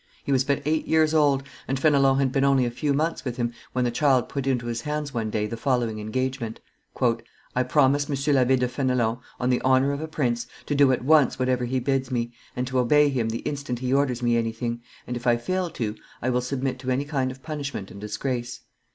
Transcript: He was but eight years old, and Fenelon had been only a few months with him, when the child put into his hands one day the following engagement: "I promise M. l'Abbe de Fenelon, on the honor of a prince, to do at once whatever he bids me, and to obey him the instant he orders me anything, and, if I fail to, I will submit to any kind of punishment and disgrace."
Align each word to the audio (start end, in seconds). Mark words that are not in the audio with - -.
He 0.23 0.31
was 0.31 0.43
but 0.43 0.63
eight 0.65 0.87
years 0.87 1.13
old, 1.13 1.43
and 1.67 1.79
Fenelon 1.79 2.17
had 2.17 2.31
been 2.31 2.43
only 2.43 2.65
a 2.65 2.71
few 2.71 2.91
months 2.91 3.23
with 3.23 3.37
him, 3.37 3.53
when 3.73 3.85
the 3.85 3.91
child 3.91 4.29
put 4.29 4.47
into 4.47 4.65
his 4.65 4.81
hands 4.81 5.13
one 5.13 5.29
day 5.29 5.45
the 5.45 5.55
following 5.55 5.99
engagement: 5.99 6.59
"I 7.55 7.61
promise 7.61 8.09
M. 8.09 8.33
l'Abbe 8.35 8.55
de 8.55 8.67
Fenelon, 8.67 9.19
on 9.39 9.51
the 9.51 9.61
honor 9.61 9.91
of 9.91 10.01
a 10.01 10.07
prince, 10.07 10.47
to 10.65 10.73
do 10.73 10.91
at 10.91 11.05
once 11.05 11.37
whatever 11.37 11.65
he 11.65 11.79
bids 11.79 12.09
me, 12.09 12.33
and 12.55 12.65
to 12.65 12.79
obey 12.79 13.09
him 13.09 13.29
the 13.29 13.41
instant 13.43 13.77
he 13.77 13.93
orders 13.93 14.23
me 14.23 14.37
anything, 14.37 14.81
and, 15.05 15.15
if 15.15 15.27
I 15.27 15.37
fail 15.37 15.69
to, 15.69 15.93
I 16.19 16.31
will 16.31 16.41
submit 16.41 16.79
to 16.79 16.89
any 16.89 17.05
kind 17.05 17.29
of 17.29 17.43
punishment 17.43 17.91
and 17.91 18.01
disgrace." 18.01 18.61